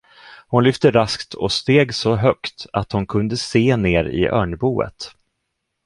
Hon 0.47 0.63
lyfte 0.63 0.91
raskt 0.91 1.33
och 1.33 1.51
steg 1.51 1.93
så 1.95 2.15
högt, 2.15 2.65
att 2.73 2.91
hon 2.91 3.07
kunde 3.07 3.37
se 3.37 3.77
ner 3.77 4.05
i 4.09 4.27
örnboet. 4.27 5.11